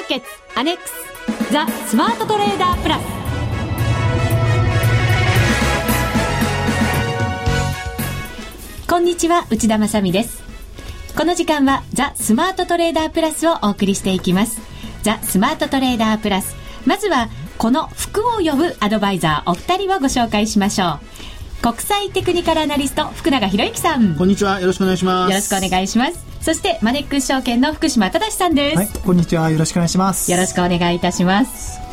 [0.00, 3.02] ーケッツアネックスザ・スマートトレーダープラス。
[8.88, 10.42] こんにちは内田まさです。
[11.16, 14.60] この時間はザ・スマートトレーダープラスをお送りしていきます。
[15.02, 16.56] ザ・スマートトレーダープラス。
[16.86, 17.28] まずは
[17.58, 21.09] この服を呼ぶアドバイザーお二人をご紹介しましょう。
[21.62, 24.14] 国際テクニカルアナリスト福永博之さん。
[24.16, 24.60] こんにちは。
[24.60, 25.30] よろしくお願いします。
[25.30, 26.24] よろしくお願いします。
[26.40, 29.50] そしてマネックス証券の福島正さんです、はい、こんにちは。
[29.50, 30.32] よろしくお願いします。
[30.32, 31.89] よろしくお願いいたします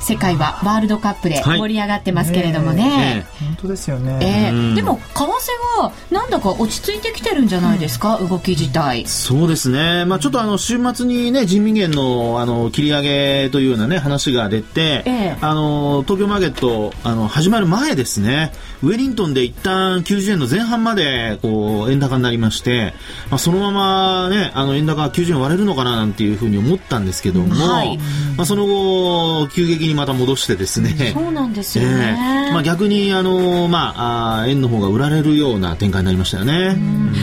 [0.00, 9.06] 世界はワールドカップで盛り上がってますけれどもね、はいね本当ですよね、えー、でも為替はなんだか落ち着いてきてるんじゃないですか、うん、動き自体。
[9.06, 18.52] そうですね、まあ、ちょっとあの週末にね人民元のあの切り上げというようなね話が出て、えー、あの東京マーケットあの始まる前ですね。
[18.82, 22.94] ウェリントンで一旦90円の前半までこう円高になりまして、
[23.30, 27.98] まあ、そのままねあの円高90円割れるのかななんていうふうに思ったんですけども、はい、
[28.36, 36.76] まあ、その後急激にまた戻してですね、そうなんですよね、えー、まあ、逆にあの、まあ、あ円の方が売られるような展開になりましたよね、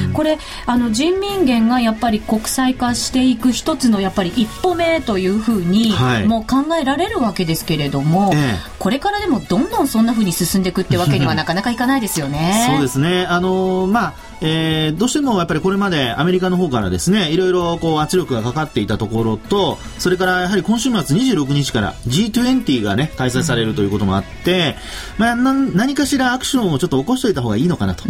[0.07, 12.67] うん、これあの人民元がやっぱり国際化していく一つのやっぱり一歩目というふうに、はい、もう考えられるわけですけれども、えー、これからでもどんどんそんなふうに進んでいくってわけにはなかなかいかないですよね。
[12.71, 13.25] そうですね。
[13.25, 24.75] あのまあえー、どうしてもやっぱりこれまでアメリカの方からですねいろいろこう圧力がかかっていたところとそれからやはり今週末26日から G20 がね開催されるということもあって、
[25.17, 28.03] まあ、何かしらアクションをちょっと起こしておいた方がいいのかなと、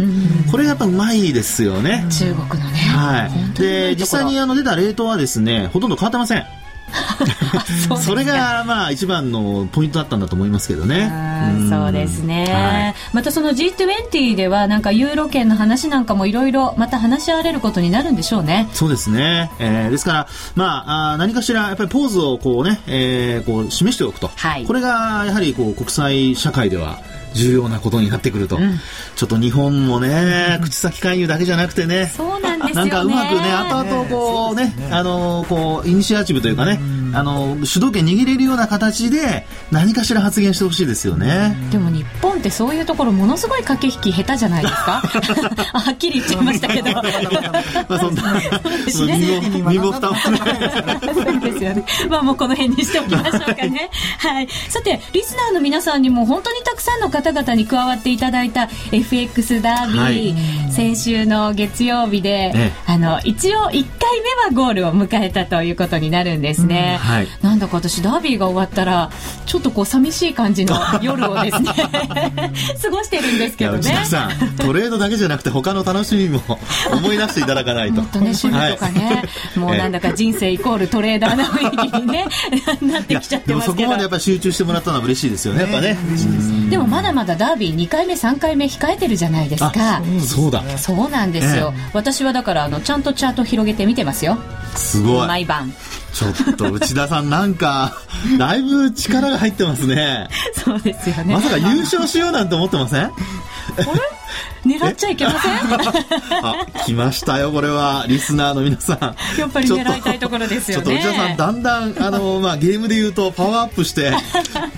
[0.50, 2.06] これやっぱうまいですよね。
[2.10, 6.44] 中国のね、はい、で実際にあの出たレートはですねほとんど変わってません
[8.00, 11.10] それがまあ一番のポイントだったんだと思いますけどね。
[11.68, 18.68] そうですね、はい、またその G20 ではなんかユーロ圏の話なんかもいろいろまた話し合われることになるんでしょうね。
[18.72, 19.50] そうですね。
[19.58, 26.98] えー、ですからまああ何かしらやっぱりポーズをこうね、えー、こう示しておくと、はい、これがやはりこう国際社会では
[27.36, 28.80] 重要なことになってくると、うん、
[29.14, 36.80] ちょっと日本もね、口先勧誘だけじゃなくてね、そうなんですよ、ね、なんかうまくね、後々こうね、あのこうイニシアチブというかね、
[37.16, 41.56] あの主導権握れるような形で何かしら発言してほしいですよね。
[41.70, 45.00] でも日本ってそういうところものすごい駆け引き下手じゃないですか？
[45.72, 46.92] はっきり言っちゃいましたけど。
[46.92, 47.02] ま
[47.96, 48.22] あそんな、
[49.70, 50.30] 身も蓋もそ
[51.36, 51.84] うですよね。
[52.10, 53.90] まあもうこの辺にしておきましょうかね。
[54.18, 54.48] はい。
[54.68, 63.86] さてリスナーの皆さんにも本当にたくさんの方々に加わっていただいた FX ダービー、はい、先週の月曜日で、ね、あの一応1回目は
[64.52, 66.98] ゴールを迎えたということになるんですね。
[67.06, 69.10] はい、なんだか私ダービーが終わったら
[69.46, 71.70] ちょっとこう寂しい感じの夜をですね
[72.82, 74.04] 過ごしてるんですけどね。
[74.04, 76.42] さんトレードだけじゃなくて他の楽しみも
[76.92, 78.02] 思い出していただかないと。
[78.02, 79.22] もっとね趣味とかね、は
[79.56, 82.26] い、もうなんだか人生イコールトレーダーな雰囲気にね
[82.82, 83.76] なってきちゃってますけど。
[83.76, 85.96] そこまでやっぱり集中してもらったのは嬉しいですよねやっぱね、
[86.70, 90.02] でもまだまだダービー2回目3回目控えてるじゃないですか。
[90.24, 90.62] そうだ。
[90.76, 94.38] そうなんですよ、私はだからあのちゃんとチャート広げて見てますよ。
[94.74, 95.26] すごい。
[95.26, 95.72] 毎晩
[96.16, 97.92] ちょっと内田さんなんか
[98.38, 100.28] だいぶ力が入ってますね。
[100.64, 101.34] そうですよね。
[101.34, 103.10] まさか優勝しようなんて思ってません？
[104.64, 105.52] 狙っちゃいけません？
[106.42, 108.04] あ来ましたよこれは。
[108.08, 108.98] リスナーの皆さん。
[109.38, 110.84] やっぱり狙いたいところですよね。
[110.84, 114.12] ちょっと内田さんだんだんあの、まあ、ゲームで言うとパワーアップして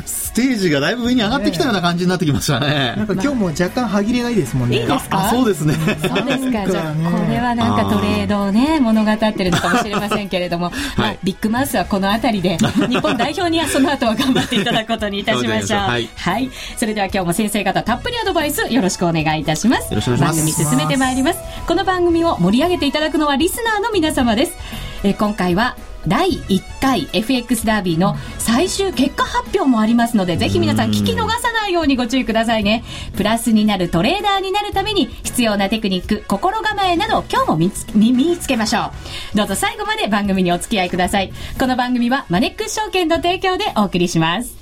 [0.05, 2.95] ス テージがだいぶ上に上がってきたような感じになってきましたね。
[2.97, 4.83] なんか今日も若干歯切れがいいですもんね。
[4.83, 5.31] いいですか？
[5.31, 5.75] そうですね。
[5.75, 6.71] そうですか。
[6.71, 12.57] じゃあこれはなんかトレードをね物語ってるのかもしれませんけれども、まあ、ビッグマウスはこの辺りで
[12.89, 15.81] 日本代表にはその後は頑張っていただくことにいたしましょう。
[15.91, 19.91] はい、はい、それでは今日も先生方たっぷりアドバイスよろしくお願いいたします。
[19.91, 20.55] よろしくお願いします。
[20.55, 21.41] 番組進めてまいります。
[21.67, 24.53] この番組を盛り上げていただくのはリスナーの皆様です、
[25.03, 25.75] え今回は
[26.07, 32.85] 第1回 FX ダービーの最終結果発表もありますのでぜひ皆さん聞き逃さないようにご注意くださいね。
[33.17, 38.93] プラスになるトレーダーになるために必要なテクニック心構えなど今日も身につけましょ
[39.35, 39.37] う。
[39.37, 41.33] どうぞ最後まで番組にお付き合いください。
[41.59, 44.57] この番組はマネックス証券の提供でお送りします。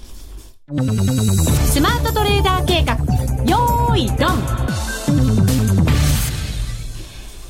[1.72, 2.96] スマートトレーダー計画。
[3.44, 4.66] よーいドン。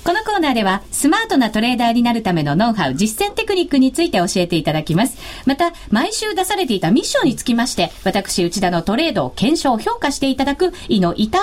[0.05, 5.17] このコーナーでは、スマートなトレーダーになるためのノウハウ、実践テクニックについて教えていただきます。
[5.47, 11.43] また、毎週出されていたミッションにつきまして、私、内田のトレードを検証、評価していただく、胃の痛い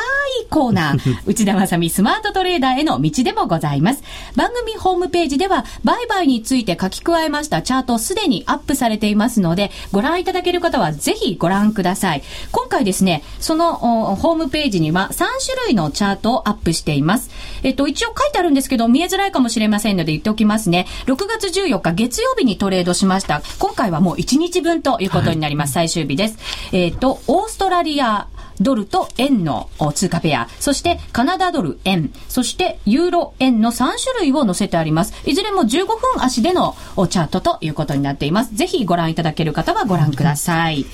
[0.52, 4.04] コーナー、 内田まさみスマートトレーダーへの道でもございます。
[4.36, 12.22] 番組ホームページでは、売買について書き加えましたチャートすでにアップされていますので、ご覧いただける方はぜひご覧ください。
[12.52, 13.74] 今回ですね、その
[14.18, 15.26] ホームページには3種
[15.66, 17.32] 類のチャートをアップしています。
[17.64, 20.88] えっと、一応書いてあるんですけど、見えづらいかもしれませんので言っておきますね。
[21.06, 23.42] 6月14日月曜日にトレードしました。
[23.60, 25.78] 今回はもう1日分ということになります。
[25.78, 26.38] はい、最終日です。
[26.72, 28.28] えっ、ー、と、オーストラリア、
[28.60, 35.14] ドルと円の通貨ペア、そしてカナダドル円、そしてユーロ円の3種類を載せてあります。
[35.26, 36.76] いずれも15分足での
[37.10, 38.56] チャートということになっています。
[38.56, 40.86] ぜひご覧いただける方はご覧ください。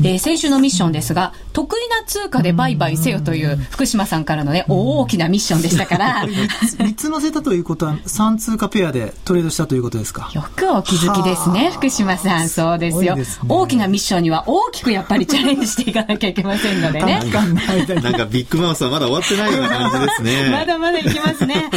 [0.00, 6.26] えー、先週のミッションですが、得意な通貨で売買せよという福島さんからのね、大きなミッションでしたから。
[6.28, 10.30] 3つ載せたということは、3通貨ペアでトレードしたということですか？
[10.32, 12.48] よくお気づきですね、福島さん。
[12.48, 17.20] そうですよ、ね、大きなミッションには大きくやっぱりチャレンジしていかなきゃいけませんのでね。
[18.02, 20.50] なんかビッグマウスはまだ終わってないような感じですね。
[20.50, 21.70] まだまだいきますね。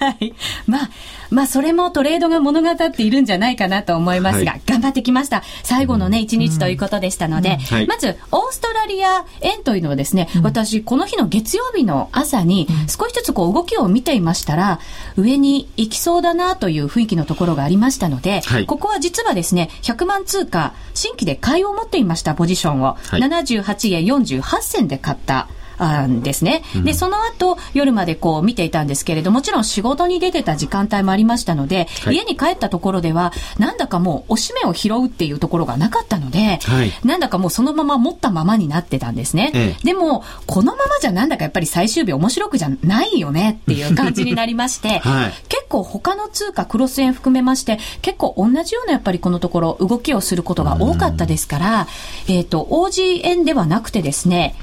[0.00, 0.34] はい。
[0.66, 0.90] まあ、
[1.30, 5.42] まあ、それもトレードが物語っているんじゃないかなと思いますが、はい、頑張ってきました。
[5.62, 14.80] 最後のね、一日ということでしたので、はい、まず、オーストラリア円というのはですね、私、この日の月曜日の朝に、少しずつこう動きを見ていましたら、
[15.16, 25.48] 上に行きそうだなという雰囲気のところがありましたので、はい、ここは実はですね、100万通貨、新規で買いを持っていましたポジションを、はい、78円48銭で買った
[26.06, 26.62] んですね。
[26.84, 39.52] で、その後、夜までこう見ていたんですけれども、もちろん仕事に出てた時間帯もありましたので、はい、家に帰ったところでは、なんだかもう、おしめを拾うっていうところがなかったので、はい、なんだかもうそのまま持ったままになってたんですね。
[39.54, 51.86] ええ、でも、このままじゃなんだかやっぱり最終日面白くじゃないよねっていう感じになりまして、 はい、結構他の通貨、クロス円含めまして、結構同じようなやっぱりこのところ動きをすることが多かったですから、
[52.26, 54.54] えっ、ー、と、OG 円ではなくてですね、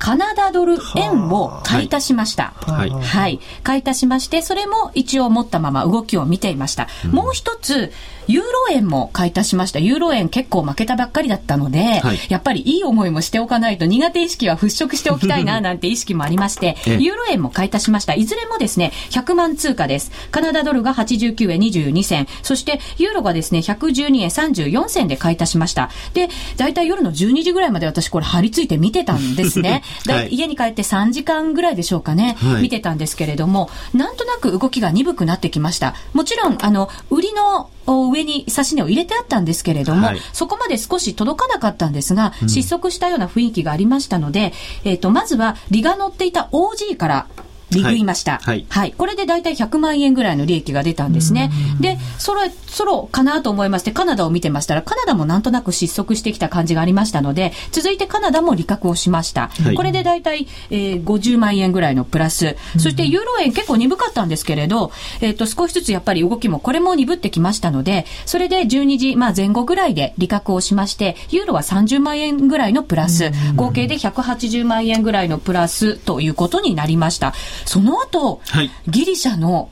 [0.00, 2.54] カナダドル円を買い足しました。
[2.66, 2.90] はい。
[2.90, 3.38] はい。
[3.62, 6.88] 買い足しまして、それも一応持ったまま動きを見ていました。
[7.04, 7.92] うん、もう一つ、
[8.26, 9.78] ユーロ円も買い足しました。
[9.78, 18.14] ユーロ円結構負けたばっかりだったので、はい、やっぱりいい思いもしておかないと苦手意識は払拭しておきたいな、なんて意識もありまして、ユーロ円も買い足しました。
[18.14, 20.12] いずれもですね、100万通貨です。
[20.30, 25.90] カナダドルが89円22銭、そしてユーロがですね、112円34銭で買い足しました。
[26.14, 29.82] で、だいたい夜の12時ぐらいまで私これ張り付いて見てたんですね。
[30.08, 35.94] はい、家に帰って3時間ぐらいでしょうかね、はい、見てたんですけれども、なんとなく動きが鈍くなってきました。
[36.12, 44.52] もちろん、あの、売りの上に指し値を入れてあったんですけれども、はい、そこまで少し届かなかったんですが、失速したような雰囲気がありましたので、
[44.84, 47.26] えっ、ー、と、まずは、利が乗っていた OG から
[47.70, 48.38] 利食いました。
[48.42, 48.66] はい。
[48.68, 48.92] はい。
[48.96, 51.50] これで大体100万円ぐらいの利益が出たんですね。
[51.80, 59.48] で、そろそろかなと思いまして、カナダを見てましたら、カナダもなんとなく失速してきた感じがありましたので、続いてカナダも利確をしました。
[59.64, 62.56] はい、これで大体、えー、50万円ぐらいのプラス。
[62.78, 77.34] そしてユーロ円結構鈍かったんですけれど、えっ、ー、と、少しずつやっぱり動きもこれも鈍ってきましたので、それで12時、まあ前後ぐらいで利確をしまして、ユーロは30万円ぐらいのプラス、合計で180万円ぐらいのプラスということになりました。
[77.64, 79.70] その後、はい、ギリシャの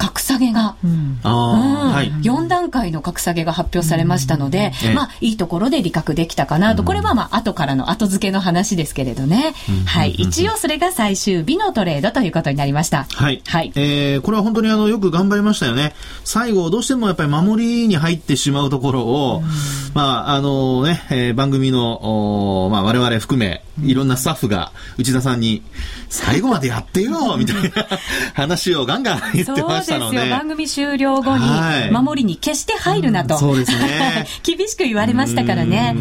[0.00, 1.18] 格下げが、うん。
[1.22, 9.52] はい、4段階の格下げが発表されましたので、うん、まあ、いいところで利確できたかなと、これはまあ、後からの後付けの話ですけれどね。
[9.84, 10.12] はい。
[10.12, 13.04] 一応それが最終日のトレードということになりました。
[13.12, 13.42] はい。
[13.46, 13.72] はい。
[13.74, 15.92] えー、これは本当にあの、よく頑張りましたよね。
[16.24, 19.42] 最後、どうしてもやっぱり守りに入ってしまうところを、
[19.92, 25.62] まあ、あのね、えー、番組の、おまあ、我々含め、いろんなスタッフが内田さんに、
[26.08, 27.70] 最後までやってよみたいな
[28.34, 30.16] 話をガンガン言ってましたので。
[30.18, 30.36] そうですよ。
[30.36, 33.38] 番組終了後に、守りに決して入るなと。
[33.38, 34.26] そうですね。
[34.42, 35.96] 厳しく言われましたからね。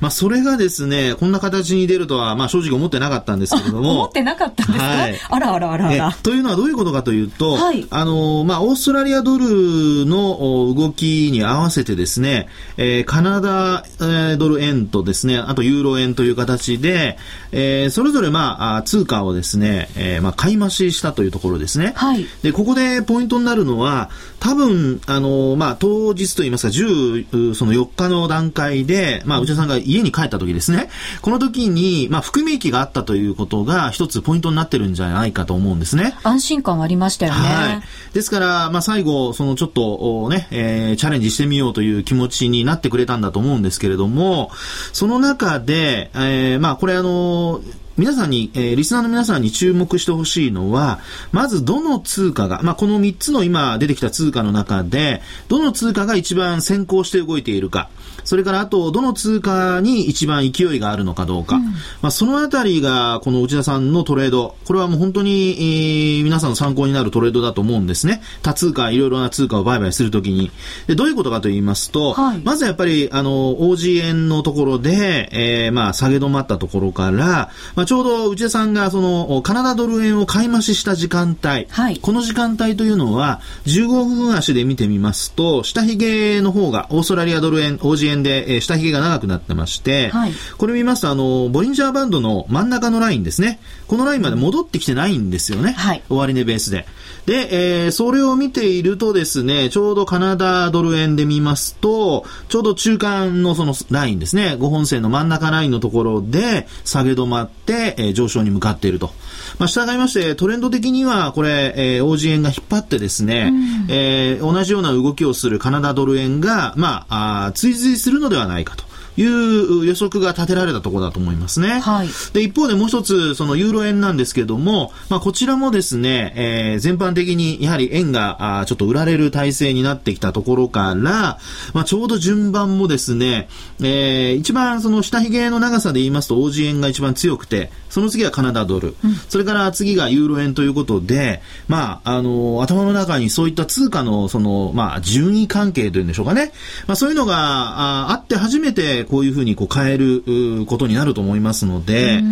[0.00, 3.90] まあ、それがですね、こんな形に出るとは、まあ、正直思ってなかったんですけれども。
[4.00, 6.16] 思ってなかったんですか、はい、あらあらあらあら。
[6.22, 17.18] というのはどういうことかというと、はい、あの、まあ、オーストラリアドルの動きに合わせてですね、えー、カナダ、えー、ドル円とですね、あとユーロ円という形で、
[17.52, 21.92] えー、それぞれまあ、通貨をですね、えー、まあ、買い増ししたというところですね。
[21.96, 22.26] はい。
[22.42, 30.90] で、ここでポイントになるのは、多分、あの、まあ、当日といいますか、10、その4日の段階で、まあ、内田さんが家に帰った時ですね、
[31.22, 36.14] この時に、まあ、含み益があったということが、一つポイントになってるんじゃないかと思うんですね。
[36.22, 37.38] 安心感ありましたよね。
[37.38, 37.82] はい。
[38.12, 44.50] ですから、まあ、最後、そのちょっと、ね、えー、チャレンジしてみようという気持ちになってくれたんだと思うんですけれども、
[44.92, 47.60] その中で、えー、まあ、これあの、
[48.00, 51.00] 皆さんに、えー、リスナーの皆さんに注目してほしいのは、
[51.32, 57.90] まずどの通貨が、まあ、この3つの今出てきた通貨の中で、どの通貨が一番先行して動いているか。
[58.30, 61.56] それからあと、どの通貨に一番勢いがあるのかどうか。
[61.56, 64.54] うん、まあ、そのあたりが、この内田さんのトレード。
[64.66, 68.22] これはもう本当に、えー、皆さんの参考になるトレードだと思うんですね。
[68.42, 70.52] 多通貨、いろいろな通貨を売買するときに。
[70.86, 93.60] で、どういうことかと言いますと、はい、まずやっぱり、あの、OG 円のところで、えー、まあ、下げ止まったところから、まあ、ちょうど内田さんがそのカナダドル円を買い増しした時間帯、はい、この時間帯というのは15分足で見てみますと下髭の方がオーストラリアドル円、オーで、えー、下髭が長くなってまして、はい、これ見ますとあのボリンジャーバンドの真ん中のラインですね。
[93.88, 95.72] このラインまで戻ってきてないんですよね。
[95.72, 96.86] はい、終値ベースで。
[97.26, 109.12] で、えー、それを見ているとですね、ちょうどカナダドル円で見ますと、ちょうど中間のそのラインですね、5本線の真ん中ラインのところで下げ止まって、えー、上昇に向かっていると。
[109.58, 118.89] まあ、従いまして、トレンド的には、これ、えー、OG 円が引っ張ってですね、うん、えー、同じような動きをするカナダドル円が、まあ、あ追随するのではないかと。
[119.16, 121.80] いう予測が立てられたところだと思いますね。
[121.80, 131.38] はい、で一方でもう一つ、そのユーロ円なんですけども、まあ、こちらもですね、えー、全般的にやはり円があちょっと売られる体制になってきたところから、
[131.72, 133.48] まあ、ちょうど順番もですね、
[133.80, 146.52] えー、一番その下髭の長さで言いますと、オージー円が一番強くて、その次はカナダドル、うん、それから次がユーロ円ということで、まあ、あの、頭の中にそういった通貨の、その、まあ、順位関係というんでしょうかね。
[146.86, 152.22] まあ、そういうのがああって初めて、こういうふうにこう変えることになると思いますので、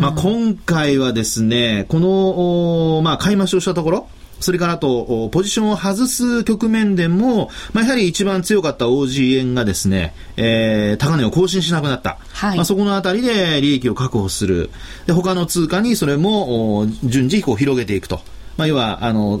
[0.00, 4.08] まあ、今回はですね、この、まあ、買い増しをしたところ、
[4.40, 12.18] それからあと、ポジションを外す局面でも、まあ、やはり一番強かった OG 円がですね、えー、高値を更新しなくなった。
[12.32, 14.70] はい、まあ、そこのあたりで利益を確保する。
[15.06, 18.20] で、他の通貨にそれも順次こう広げていくと。
[18.56, 19.40] まあ、要は、あの、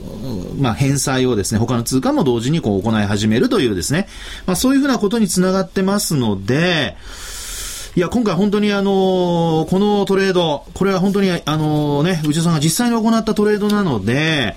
[0.58, 4.08] まあ、返済をですね、他の通貨も同時にこう行い始めるというですね、
[4.46, 6.96] まあ、そういうふうなことにつながってますので、
[7.96, 14.54] いや、今回本当にあのこのトレード、これは本当にあのね、内田さんが実際に行ったトレードなので、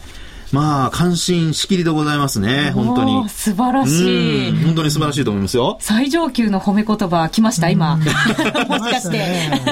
[0.52, 3.30] まあ、感心しきりでございますね、本当に。
[3.30, 4.64] 素晴らしい。
[4.64, 5.78] 本当に素晴らしいと思いますよ。
[5.80, 7.98] 最上級の褒め言葉来ました、今。
[8.02, 9.18] もしかして。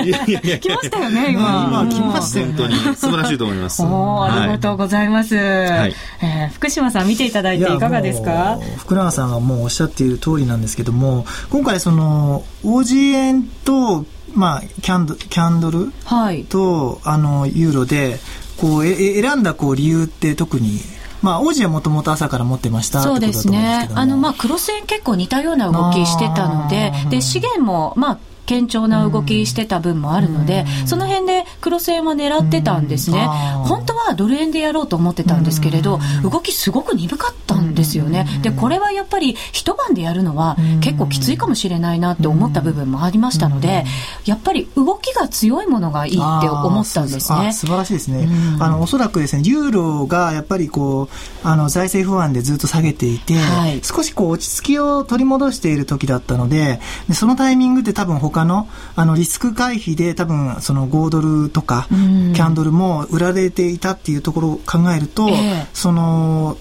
[0.05, 0.59] いやいやいや。
[0.59, 1.83] 来ましたよね、今。
[1.85, 2.75] 今来ました、本当に。
[2.95, 3.81] 素晴らしいと思います。
[3.81, 5.35] おありがとうございます。
[5.35, 8.59] はい、えー、福島さん見ていただいていかがですか？
[8.77, 16.45] 福永さんがもうおっしゃっている通りなんですけども、今回その、OG 円と、まあ、キャンドキャンドルと、はい、
[17.03, 18.19] あのユーロで
[18.59, 20.79] こうえ選んだこう理由って特に
[21.21, 23.89] まあ、王子はもともと朝から持ってましたそうですね。
[23.95, 33.27] あの、まあ、クロス円結構似たような動きしてたので、で、資源も、まあ、堅調な動きしてた分もあるので、その辺で黒線は狙ってたんですね。
[33.65, 38.27] 本当はドル円でやろうと思ってたんですけれど、動きすごく鈍かったんですよね。
[38.41, 43.85] で、これはやっぱり一晩でやるのは結構きついかもしれないなって思った部分もありましたので、
[44.25, 47.53] やっぱり動きが強いものがいいって思ったんですね。
[47.53, 48.27] 素晴らしいですね。
[48.59, 66.57] あの、おそらくですね、ユーロがやっぱりこう、あの、財政不安でずっと下げていて、はい、少しこう落ち着きを取り戻している時だったので、でそのタイミングで多分他他のあのリスク回避で多分その5ドルとかキャンドルも売られていたっていうところを考えると、えー、その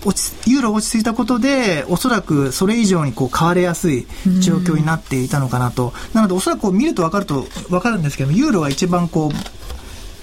[0.47, 4.07] ユーロ落ち着いたことでおそらくそれ以上にこう買われやすい
[4.41, 5.93] 状況になっていたのかなと。
[6.15, 9.66] なのでおそらく見ると分かると分かるんですけどユーロが一番こう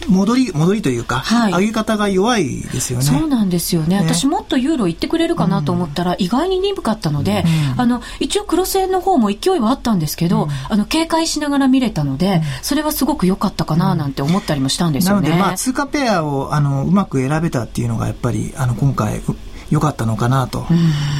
[0.08, 3.06] 戻り、戻りというか、はい、上げ方が弱いですよね。
[3.06, 4.00] そうなんですよね。
[4.00, 7.44] ね私もっとユーロ行ってくれるかなと思ったら、意外に鈍かったので、
[7.76, 15.30] うん、あの、一応クロス円の方も勢いはあったんですけど、うん、あの、警戒しながら見れたので、それはすごく良かったかななんて思ったりもしたんですよね。
[15.30, 19.22] なので、まあ、通貨ペアを、あの、うまく選べたっていうのが、やっぱり、あの、今回、
[19.70, 20.68] 良かったのかなと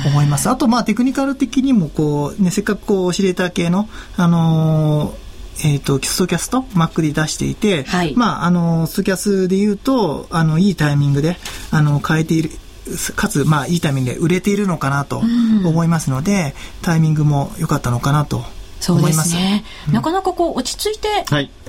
[0.06, 0.50] 思います。
[0.50, 5.23] あと、まあ、テクニカル的にも、こう、ね、せっかくこう、オシレーター系の、あのー
[5.64, 11.38] えっ、ー、と、ストキャスト Mac で出していて、はい、まあ、あの、ストキャスで言うと、あの、いいタイミングで、
[11.72, 12.50] あの、変えている、
[13.16, 18.44] かつ、まあ、いいタイミングで売れているのかなと思いますので、うん、タイミングも良かったのかなと
[18.84, 21.08] そうですね、うん、なかなかこう落ち着いて、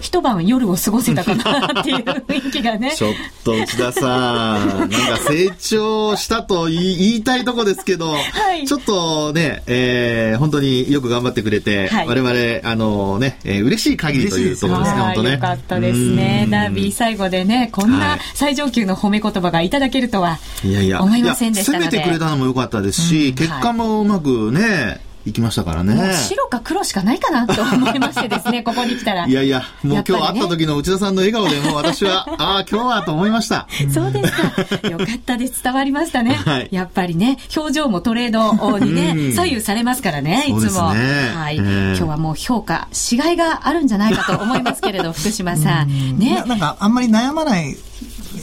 [0.00, 2.90] 一晩夜を過ごせたかなっていう雰囲気がね。
[2.98, 3.12] ちょっ
[3.44, 4.96] と内田さん なんか
[5.28, 8.18] 成長したと言い言いたいとこですけど、は
[8.60, 15.30] い、ちょっとね、えー、本当によく頑張ってくれて、はい、我々あのね、えー、嬉しい限りというところですね本当ね。
[15.34, 16.48] よかったですね。
[16.50, 21.84] ダービー最後でねこんな最上級の褒め言葉がいただけるとは思いませんでしたので。
[21.84, 26.14] 攻めてくれたのも良かったですし、結果もうまくね行きましたからね。
[26.14, 29.26] 白か黒しかないかなと思いましてですね、 ここに来たら。
[29.26, 33.66] いやいや、もう今日会った時の内田さんの笑顔でもう私は、 ああ、今日はと思いました。
[33.92, 34.32] そうです
[34.80, 34.88] か。
[34.88, 35.62] よかったです。
[35.62, 36.34] 伝わりましたね。
[36.44, 40.92] はい、やっぱりね、表情もトレードにね、左右されますからね、いつも。
[40.92, 46.18] ね、はい、えー、今日はもう評価、しがいがあるんじゃないかと思いますけれど、福島さん。
[46.18, 46.44] ね。
[46.46, 47.76] なんか、あんまり悩まない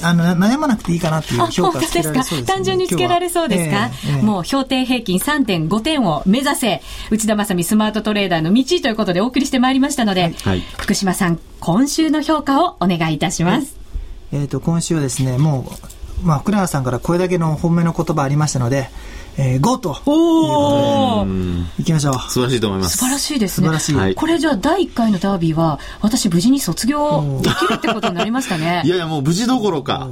[0.03, 6.81] あの悩まなくていいかなっていう評価つけられそうです、 ね、単純につけられそうですか、えーえー、もう評定平均3.5点を目指せ。
[7.09, 13.75] 内田正美スマートトレーダーの道ということでお送りしてまいりましたので、はい、福島さん今週の評価をお願いいたします、
[14.31, 15.65] はい、えっ、ー、と今週はですねも
[16.23, 18.89] うまあ福永さんからこれだけの本命の言葉ありましたので
[19.37, 19.97] えー、5と。
[20.05, 21.27] おお
[21.79, 22.13] いきましょう。
[22.29, 22.97] 素晴らしいと思います。
[22.97, 23.67] 素晴らしいですね。
[23.67, 28.81] 素晴らしい、はい、これじゃあ第1回のダービーは私無事に卒業できるってことになりましたね。
[28.85, 30.09] いやいやもう無事どころか。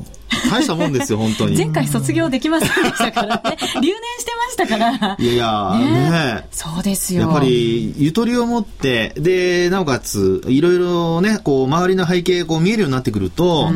[0.49, 1.57] 大したもんですよ本当に。
[1.57, 3.57] 前回卒業できませんでしたからね。
[3.81, 5.15] 留年してましたから。
[5.19, 6.09] いやいやね。
[6.09, 6.47] ね。
[6.51, 7.21] そうですよ。
[7.21, 13.69] やっぱりゆとりを持ってでなおかついろいろねこう周りの背景こう見えるようになってくると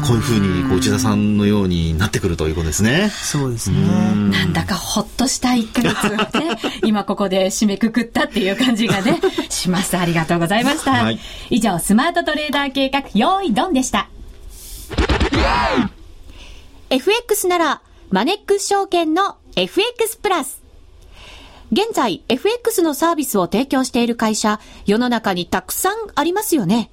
[0.00, 9.96] まあ、こういうふうにこう内田さんのようになってくるということですねそうですねなんだかほっとした1か月をね、 今ここで締めくくったっていう感じがね、します。
[9.96, 10.92] ありがとうございました。
[10.92, 14.08] はい、以上、スマートトレーダー計画、用意ドンでした。
[16.90, 20.62] FX なら、マネックス証券の FX プラス。
[21.72, 26.90] 現在、FX のサービスを提供している会社、世の中にたくさんありますよね。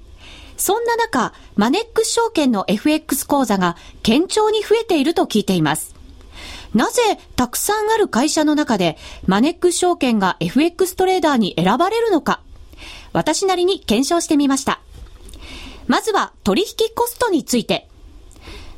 [0.57, 5.95] そんな中、マネックス証券の FX 講座が堅調に増えていると聞いています。
[6.73, 7.01] なぜ
[7.35, 12.41] たくさんある会社の中でマネックス証券が FX トレーダーに選ばれるのか、
[13.13, 14.81] 私なりに検証してみました。
[15.87, 17.87] まずは取引コストについて。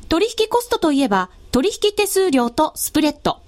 [0.08, 3.40] 取引コストといえば取引手数料とスプレッド。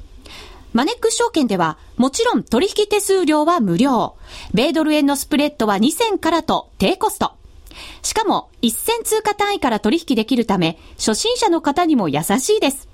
[0.72, 4.16] マネックス証券ではもちろん取引手数料は無料。
[4.54, 7.32] 米ドル円のスプレッドは2000からと低コスト。
[8.02, 12.88] しかも1000通貨単位から取引できるため初心者の方にも優しいです。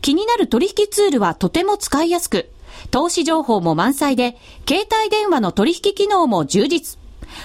[0.00, 2.50] 気になる取引ツールはとても使いやすく、
[2.90, 4.36] 投資情報も満載で、
[4.68, 6.98] 携帯電話の取引機能も充実。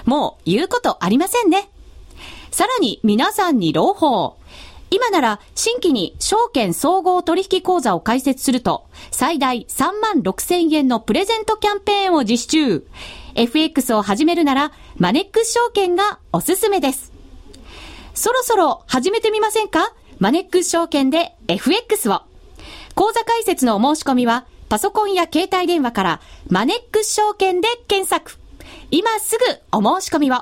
[0.05, 1.69] もう言うことありませんね。
[2.51, 4.37] さらに皆さんに朗報。
[4.89, 12.87] 今なら新規に証券総合取引口座を開設すると、最大3万6千円のプレゼントキャンペーンを実施中。
[13.37, 17.13] FX を始めるなら、マネックス証券がおすすめです。
[18.15, 19.93] そろそろ始めてみませんか？
[20.17, 22.23] マネックス証券で FX を。
[22.95, 28.39] 口座開設のお申し込みは、パソコンや携帯電話から、マネックス証券で検索。
[28.89, 30.41] 今すぐお申し込みを。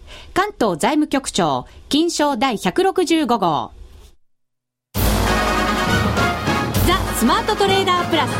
[0.33, 3.71] 関東財務局長、金賞第165号。
[6.85, 8.31] ザ・スマートトレーダープラス。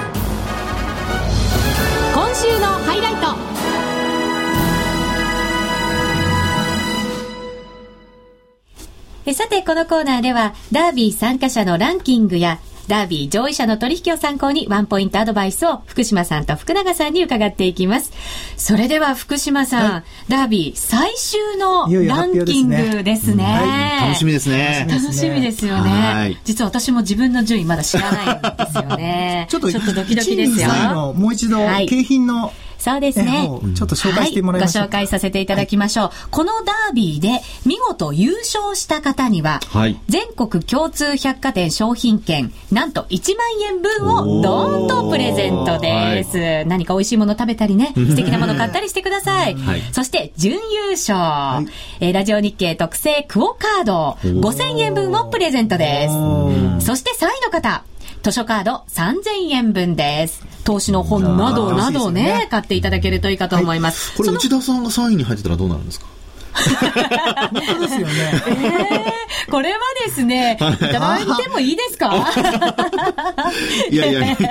[2.14, 3.22] 今週のハイライト。
[9.26, 12.60] えさて、このコーナーでは、ダービー参加者のランキングや、
[12.92, 18.12] ダービー上位者の取引を参考にワンポイントアドバイスを福島さんと福永さんに伺っていきます。
[18.58, 23.46] それでは福島さん、はい、ダービー最終のランキングですね。
[23.46, 24.86] はい、楽しみですね。
[24.90, 26.38] 楽しみですよね。
[26.44, 29.48] 実は私も自分の順位まだ知らないんですよね。
[29.50, 31.14] ちょっとちょっとドキドキですよ。
[31.16, 32.52] もう一度、景品の
[32.82, 33.48] そうですね。
[33.76, 36.06] ちょっと紹介してもらいましょう、はい、ご紹介させていただきましょう。
[36.08, 44.72] はい、このダービーで見事優勝した方には、はい、全国共通百貨店商品券、なんと1万円分をドー。
[44.86, 46.66] ンとプレゼントです。
[46.66, 49.56] 何か美味しいもの食べたりね、素敵なもの買ったりしてくださ い。
[49.92, 51.64] そして準優勝、は
[52.00, 56.08] い、えー、ラジオ日経特製クオカード5000円分をプレゼントで
[56.80, 56.86] す。
[56.86, 57.84] そして3位の方、
[58.24, 60.51] 図書カード3000円分です。
[60.64, 64.10] 投資の本などなどね、ね買っていただけるといいかと思います。
[64.10, 66.06] はい、これ内田さんが3位に入ってたらどうなるんですか？
[66.54, 68.14] 本当ですよね。
[68.48, 72.12] えー、これはですね、いただいてもいいですか？
[73.90, 74.42] いやいや、す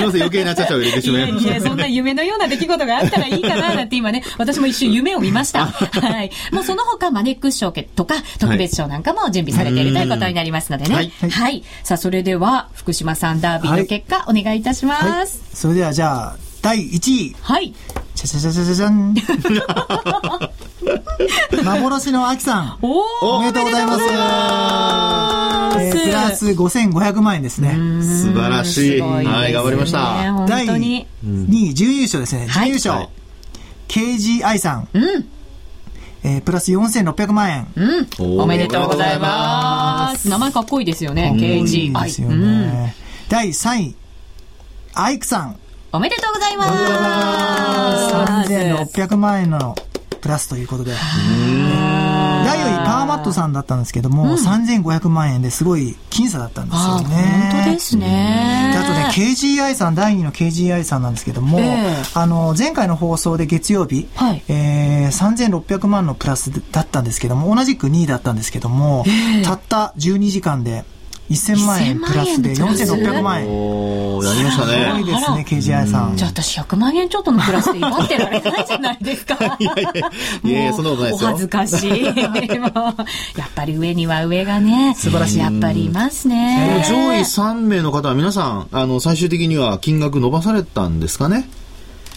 [0.00, 1.50] みません、余計なちゃちゃを入れてしまいました。
[1.50, 5.66] いやいや、そんな夢のような出来事があったらいいかな、なんて今ね、私も一瞬夢を見ました。
[5.66, 6.30] はい。
[6.52, 10.94] もうその他、マネックス賞とか、特別賞なんかも準備されているということになりますのでね。
[10.94, 11.12] はい。
[11.30, 15.06] はい、さあ、それでは、福島さんダービーの結果、お願いいたします。
[15.06, 17.36] はい、それでは、じゃあ、第1位。
[17.40, 17.74] はい。
[18.14, 19.14] じゃじゃじゃじゃじゃん。
[21.64, 22.78] 幻のアキさん。
[22.82, 24.02] おおめでとうございます。
[25.84, 27.76] えー、プラス5500万円ですね。
[28.02, 29.00] 素晴らしい。
[29.00, 30.46] はい、頑張りました。
[30.46, 32.48] 第2位、準優勝ですね。
[32.52, 33.08] 準優勝。
[33.88, 34.88] KGI さん。
[34.92, 35.24] うん。
[36.24, 37.66] えー、プラス4600万円。
[37.74, 38.40] うん。
[38.40, 40.12] おめでとうございます。
[40.12, 40.28] ます。
[40.28, 41.32] 名前かっこいいですよね。
[41.36, 42.04] KGI。
[42.04, 42.34] ですよね。
[42.34, 42.92] うん、
[43.28, 43.96] 第3位、
[44.94, 45.56] アイクさん。
[45.92, 46.66] おめでとうございま
[48.08, 48.48] す。
[48.48, 49.74] 3600万円の
[50.22, 50.92] プラスということで。
[50.92, 57.50] 第4位、パワーマットさんだったんですけども、うん、3500万円ですごい僅差だったんですよね。
[57.52, 58.74] 本当ですね。
[58.78, 70.84] あとね、KGI さん、第2の KGI さんなんですけども、えー、あの、前回の放送で月曜日、はい、えー、3600万のプラスだったんですけども、同じく2位だったんですけども、えー、たった12時間で、
[71.30, 73.48] 1000万円プラスで4600万円。
[73.48, 74.84] おやりましたね。
[74.86, 76.16] すごいですね、KGI さん。
[76.16, 79.34] じゃあ私100万円ちょっとのプラスで威張ってられないじゃないですか。
[79.58, 79.90] いやいや、
[80.44, 81.28] いやいやそんなことないですよ。
[81.30, 82.04] お恥ずかしい。
[82.04, 82.14] やっ
[83.54, 85.38] ぱり上には上がね、素晴らしい。
[85.38, 86.84] やっぱりいますね。
[86.88, 91.48] 上位3名の方は皆さん、あの、最終的には金額伸ばされたんですかね？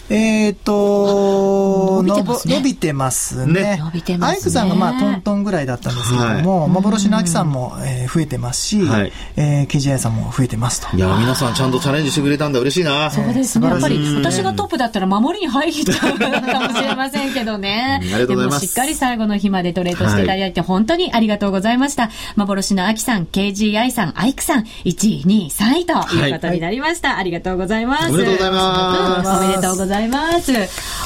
[0.08, 2.56] えっ、ー、と伸びてますね。
[2.56, 3.76] 伸びてますね。
[3.80, 4.36] 伸びてますね。
[4.36, 10.96] アイクさんがまあトントンぐらいだったんですけども、はい、幻のアキさんも、えー、増えてますし、はい、えー、ケジアさんも増えてますと。
[10.96, 13.10] いや、皆さんちゃんとチャレンジしてくれたんだ、嬉しいな。
[13.10, 13.68] そうですね。
[13.68, 16.28] やっぱり私がトップだったら守りに入っちゃうか
[16.68, 18.00] もしれませんけどね。
[18.02, 18.66] ありがとうございます。
[18.66, 22.10] しっかり最後の日までトレードしていただいて、本当にありがとうございました。
[22.36, 27.10] 幻のアキさん、KGI さん、アイクさん、1位、2位、3位ということになりました。
[27.10, 28.08] はい、ありがとうございます。
[28.08, 29.44] おめでとうございます。
[29.44, 29.95] おめでとうございます。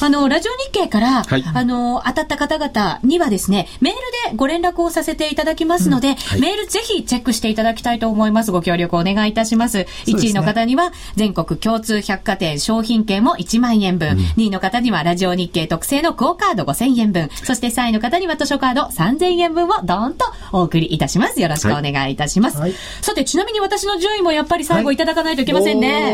[0.03, 6.14] あの、ラジオ日経から、はい、あの、当たった方々にはですね、メールでご連絡をさせていただきますので、うん。
[6.14, 8.53] はい、メールぜひチェックしていただきたいと思います。
[8.53, 9.87] ご協力お願いいたします。
[10.07, 21.40] 1位の方には、全国共通百貨店商品券も1万円分、うん、2位の方には、ラジオ日経特製のクオカード5000円分、そして3位の方には図書カード3000円分をドーンとお送りいたします。
[21.40, 22.59] よろしくお願いいたします。
[22.59, 24.96] はい、さて、ちなみに私の順位もやっぱり最後い。
[25.00, 26.12] ただかないといけませんね。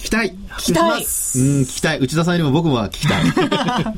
[0.00, 0.30] 聞きたい。
[0.30, 1.02] 聞きたい。
[1.02, 1.98] うん、聞きたい。
[1.98, 3.24] 内田さんよりも僕も聞きたい。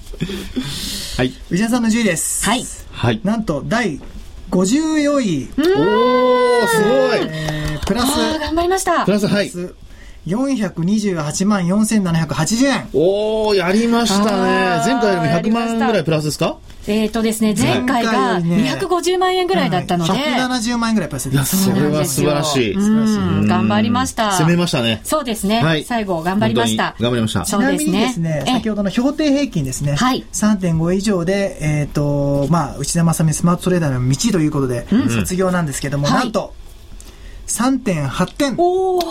[1.17, 1.33] はい。
[1.49, 2.45] 内田さんの10位です。
[2.45, 2.67] はい。
[2.91, 3.21] はい。
[3.23, 4.01] なんと、第
[4.51, 5.49] 54位。
[5.57, 7.29] おー、すごい。
[7.31, 8.17] えー、プラス。
[8.41, 9.05] 頑張りました。
[9.05, 9.51] プラス、はい。
[10.27, 12.89] 428万4780円。
[12.93, 14.83] おー、やりましたね。
[14.85, 16.59] 前回よりも100万ぐらいプラスですか？
[16.87, 20.13] えっ、ー、とですね、前回が250万円ぐらいだったので。
[20.13, 22.75] 170万円ぐらいプラスいや、それは素晴らしい。
[22.75, 24.33] 頑張りました。
[24.39, 25.01] 攻めましたね。
[25.05, 25.63] そうですね。
[25.63, 26.97] はい、最後頑張りました。
[27.01, 27.43] 頑張りました。
[27.43, 29.95] ちなみにですね、先ほどの標定平均ですね。
[29.95, 30.25] はい。
[30.33, 36.55] 3.5以上で、えっ、ー、と、まあ、内田正美スマートトレーダーの道ということで、卒業なんですけども、なんと、
[37.53, 38.55] 3.8点。
[38.57, 39.03] おお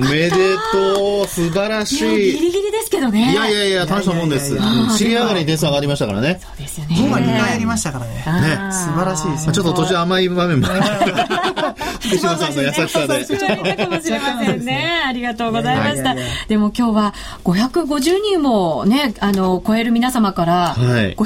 [0.00, 0.30] めで
[0.72, 2.32] とう素晴らしい。
[2.32, 3.30] ギリギリですけどね。
[3.30, 4.56] いやいやいや、大したもんです。
[4.98, 6.40] 知り上がりに点数上がりましたからね。
[6.42, 6.96] そうですよね。
[6.96, 8.14] 5が2回やりましたからね。
[8.14, 8.72] ね。
[8.72, 10.66] 素晴らしいですちょっと途中甘い場面も。
[10.66, 13.76] 福島さんの優しさで。
[13.76, 15.02] かもしれませんね。
[15.06, 16.14] ありがとうございました。
[16.48, 21.16] でも今日は550人もね、あの、超える皆様から、546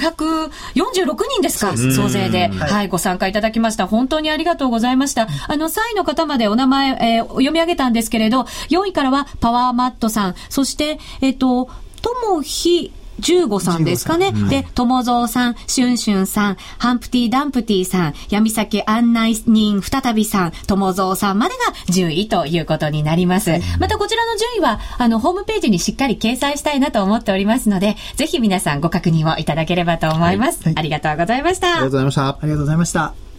[1.31, 3.87] 人ですか、総勢で、はい、ご参加いただきました。
[3.87, 5.29] 本当にありがとうございました。
[5.49, 11.69] あの、3位の方までお名前、えー、読み上げたんですけれど、4位からはパワーマットさん、そして、えっ、ー、と、
[12.03, 14.29] ともひ、十五さんですかね。
[14.29, 23.51] うん、で、友蔵さん、しゅんしゅんさん、ハンプティ・ダンプティさん、闇先案内人再びさん、友蔵さんまでが10位ということになります。
[23.79, 30.65] またこちらの順位は、あの、ホームページにしっかり掲載したいなと思っておりますので、ぜひ皆さんご確認をいただければと思います。
[30.65, 31.69] はいはい、ありがとうございました。
[31.69, 32.29] ありがとうございました。
[32.29, 33.30] ありがとうございました。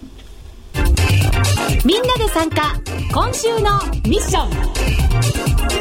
[1.85, 2.73] みんなで参加。
[3.13, 4.47] 今週のミッショ
[5.77, 5.80] ン。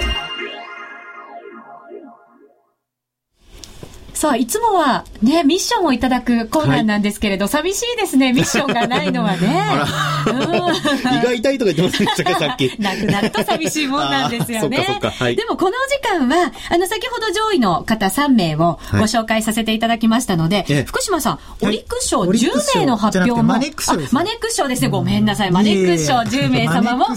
[4.21, 9.65] さあ、いつもはね、ミッションをいただくコーナーなんですけれど、はい、寂しいですね、ミッションがないのはね。
[11.23, 12.71] 胃が痛いとか言ってませんでしたか、さっき。
[12.79, 15.01] なくなると寂しいもんなんですよね。
[15.19, 27.15] はい、でもこのお時間は、あの、先ほど上位の方3名をご紹介させていただきましたので、はい、福島さん、オリックス賞10名の発表も、マネックス賞マネックス賞ですね、ごめんなさい、マネックス賞10名様も、は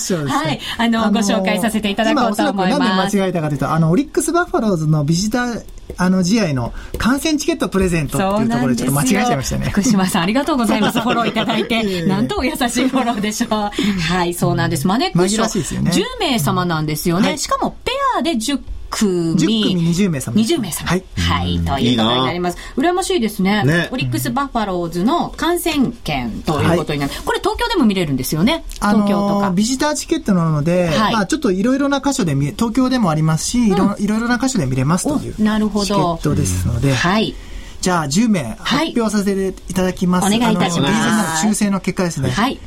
[0.50, 2.80] い、あの、ご紹介させていただこうと思います。
[2.80, 5.62] なんで間違えたかというと、あの、オリックスバファローズのビジター、
[5.98, 9.70] あの、試合の観戦チケットプレゼントっていうところでちょっと間違えちゃいましたね。
[9.70, 11.00] 福島さん、ありがとうございます。
[11.00, 11.84] フォローいただいて。
[12.08, 13.50] なんとお優しいフォローでしょう。
[13.50, 14.88] はい、そうなんです。
[14.88, 15.44] マネックス賞、
[15.82, 17.30] ね、10名様なんですよね。
[17.30, 18.60] はい、しかも、ペアで10
[18.98, 19.36] 組。
[19.36, 20.36] 10組20名様。
[20.36, 20.90] 20名様。
[20.90, 21.04] はい。
[21.18, 21.60] はい。
[21.60, 22.58] ということになります。
[22.78, 23.64] 羨ましいですね。
[23.64, 27.14] ねオリックス・バファローズの観戦券ということになる。
[27.14, 28.64] はい、これ東京でも見れるんですよね。
[28.76, 29.52] 東京とか。
[29.52, 35.44] ビジターチケットなので、はい、まあちょっといろいろな箇所で見東京でもありますし、いろいろな箇所で見れますという。
[35.44, 35.86] なるほど。
[35.86, 36.94] チケットですので。
[36.94, 37.36] はい。
[37.82, 40.34] じゃあ10名発表させていただきます。
[40.34, 41.46] お願いいたします。
[41.46, 42.30] 抽選の結果ですね。
[42.30, 42.60] はい。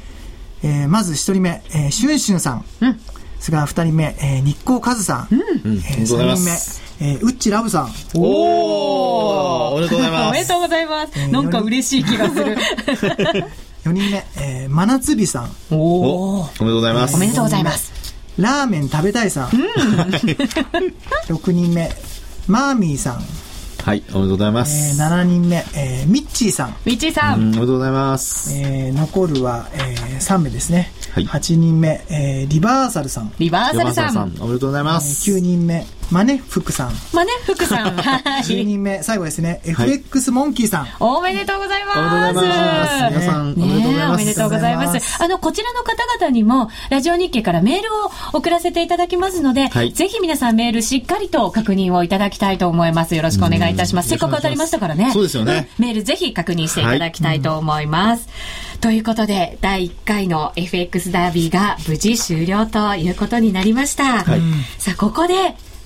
[0.62, 2.64] えー、まず1人目、えー、シュンシュンさん。
[2.80, 3.00] うん。
[3.40, 5.34] それから2人目、えー、日光和さん。
[5.34, 5.76] うん。
[5.76, 6.50] えー、3人目、
[7.00, 7.90] えー、ウッチラブさん。
[8.14, 10.28] おおおめでとうございます。
[10.28, 11.18] おめでとうございます。
[11.28, 12.56] なんか嬉しい気がする。
[13.84, 15.50] 4人目、えー、真夏日さん。
[15.70, 16.40] おお。
[16.40, 17.14] おめでとうございます。
[17.14, 17.92] おめでとうございます。
[18.38, 19.50] ラーメン食べたいさん。
[19.54, 19.62] うん、
[21.28, 21.90] 6人目、
[22.46, 23.24] マーミーさん。
[23.82, 25.00] はい、おめでとうございます。
[25.00, 26.76] えー、7人目、えー、ミッチーさん。
[26.84, 27.34] ミッチーさん。
[27.34, 28.52] おめでとうございます。
[28.52, 30.92] えー、残るは、えー、3名ですね。
[31.16, 33.32] はい、8人目、えー、リバーサルさん。
[33.38, 34.36] リバーサルさん。
[34.38, 35.30] おめでとうございます。
[35.30, 36.92] えー、9人目、マネフクさん。
[37.14, 37.96] マネフクさん。
[37.96, 40.88] 10人目、最後ですね、FX モンキーさん。
[41.00, 41.98] おめでとうございます。
[41.98, 43.14] おめでとうございます。
[43.14, 44.12] 皆さん、おめでとうございます。
[44.12, 45.24] おめでとうございます。
[45.24, 53.16] あの、こちらの方々にも、ラジオ日経からメールを送らせていただきますので、はい、ぜひ皆さんメールしっかりと確認をいただきたいと思います。
[53.16, 54.10] よろしくお願いいたします。
[54.10, 55.12] せっかく当たりましたからね。
[55.14, 55.70] そうですよね。
[55.78, 58.28] メールぜひ確認していただきたいと思います。
[58.80, 64.24] ということで、第1回の FX ダービーが無事終了ということになりました。
[64.24, 64.40] はい、
[64.78, 65.34] さあ、ここで、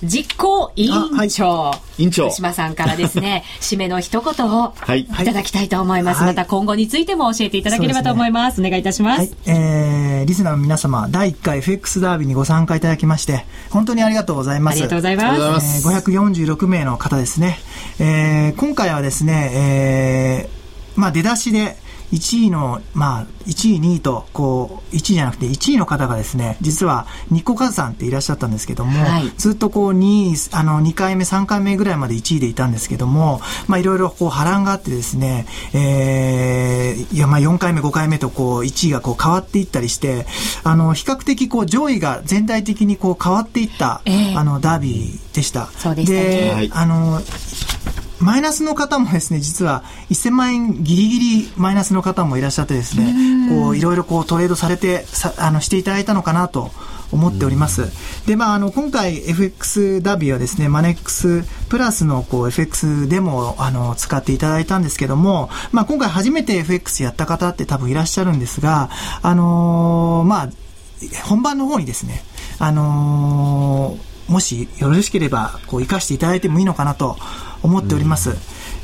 [0.03, 6.21] 実行委員長、はい、委員長福島さんからですね、 締めの一言をいただきたいと思います。
[6.23, 8.55] はい、また今後についても教えていただければと思います。
[8.55, 9.19] すね、お願いいたします。
[9.19, 14.73] はい、えー、リスナーの皆様、第1回 FX ダービーにご参加いただきまして、本当にありがとうございます。
[14.73, 15.87] ありがとうございます。
[15.87, 17.59] えー、546名の方ですね。
[17.99, 21.77] えー、今回はですね、えー、まあ出だしで、
[22.11, 40.25] 1位の、まあ、1位、2位と、こう、1位じゃなくて1位の方がですね、実は、日光和さんっていらっしゃったんですけども、はい、ずっとこう、2位、あの、2回目、3回目ぐらいまで1位でいたんですけども、まあ、いろいろこう、波乱があってですね、えー、いや、まあ、4回目、5回目と、こう、1位がこう、変わっていったりして、
[40.63, 45.69] あの、比較的こう、上位が全体的にこう、変わっていった、えー、あの、ダービーでした。
[45.77, 46.19] そうでしたね。
[46.19, 47.21] で、あの、
[48.21, 56.71] マイナスの方もですね、実は1000万円ギリギリマイナスの方もいらっしゃってですね、こういろいろこうトレードされてさあのしていただいたのかなと
[57.11, 57.91] 思っております。
[58.25, 68.89] で、まあ、あの、今回 FX ダビーはですね、マネックスプラスのこう FX でもあの使っていただいたんですけども、まあ、今回初めて FX やった方って多分いらっしゃるんですが、
[69.21, 70.49] あのー、まあ、
[71.27, 72.23] 本番の方にですね、
[72.59, 77.17] あのー、もしよろしければ、こう、活かしていただいてもいいのかなと
[77.63, 78.35] 思っております。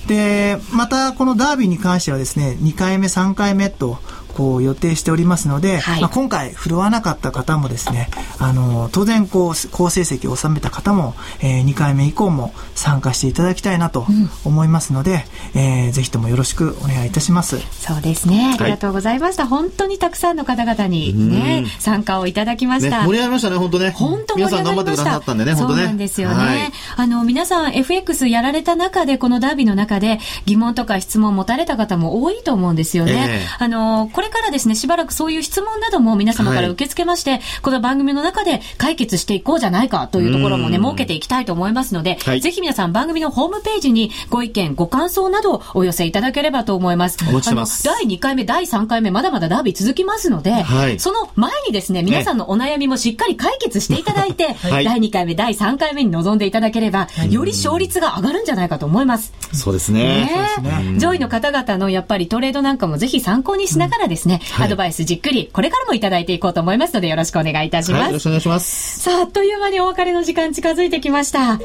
[0.07, 3.99] で、またこのダービーに関してはですね、2回目、3回目と、
[4.37, 14.05] こう予定しておりますので、はい、まあ、今回振るわなかった方もですね、あの、当然こう、好成績を収めた方も、えー、2回目以降も参加していただきたいなと
[14.45, 17.59] 思いますので、うん、えー、ぜひともよろしくお願いいたします。
[17.71, 18.55] そうですね。
[18.59, 19.43] ありがとうございました。
[19.43, 22.99] はい、本当にたくさんの方々にね、参加をいただきました。
[22.99, 23.89] ね、盛り上がりましたね、本当ね。
[23.89, 24.35] 本当。
[24.35, 25.79] 皆さん頑張ってくださったんでね、本当ね。
[25.79, 26.35] そうなんですよね。
[26.35, 33.43] はい、あの、皆さん FX やられた中で、このダービーの中で疑問とか質問を持たれた方も多いと思うんですよね。
[33.43, 47.17] えー、あの、これからですね、しばらくそういう質問なども皆様から受け付けまして、はい、この番組の中で解決していこうじゃないかというところもね、設けていきたいと思いますので、はい、ぜひ皆さん番組のホームページにご意見、ご感想などお寄せいただければと思います。
[47.55, 47.83] ます。
[47.83, 59.33] 第2回目、第3回目、まだまだダービー続きますので、はい、その前にですね、皆さんのお悩みもしっかり解決していただいて、はい、第2回目、第3回目に臨んでいただければ、より勝率が上がるんじゃないかと思います。
[59.53, 60.29] そうですね。
[60.61, 60.99] ね。
[60.99, 68.01] 上位の方々のやっぱりトレードなんかもぜひ参考にしながらですね、うん、アドバイスじっくり、これからもいただいていこうと思いますので、よろしくお願いいたします。
[68.01, 68.99] はい、よろしくお願いします。
[68.99, 71.59] さあ、あっという間にお別れの時間近づいてきました。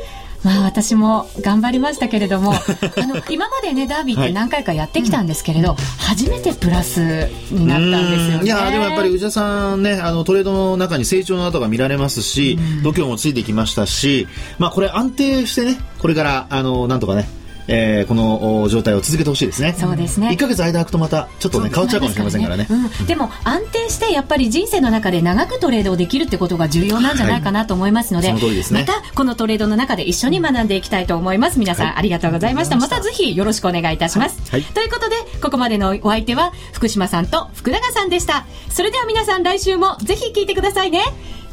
[0.45, 2.53] まあ私も頑張りましたけれども、
[2.99, 8.45] あの、今までね、ダービーって何回かやってきたんですけれど、はい、初めてプラスになったんですよね。
[8.45, 14.27] いや、でもやっぱり内田さんね、あの、トレードの中に成長の跡が見られますし、度胸もついてきましたし、
[14.59, 17.29] まあこれ安定してね、これから、あの、なんとかね、
[17.69, 19.75] えー、この状態を続けてほしいですね。
[19.79, 20.31] そうですね。
[20.31, 22.67] 1か月間空くとまたちょっとね、変わっちゃうかもしれませんからね。
[22.69, 31.59] うん、でも安定してやっぱり人生の中で長くトレードをできるってことが重要なんじゃないかなと思いますので、はい、でね、またこのトレードの中で一緒に学んでいきたいと思います。
[31.59, 32.77] 皆さん、はい、ありがとうございました。
[32.77, 34.41] またぜひよろしくお願いいたします。
[34.51, 38.47] はい、ということで、ここまでのお相手は福島さんと福永さんでした。
[38.71, 41.03] それでは皆さん来週もぜひ聞いてくださいね。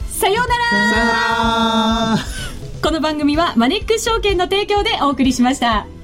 [0.10, 2.18] さようなら
[2.82, 5.99] この番組はマネックス証券の提供でお送りしました。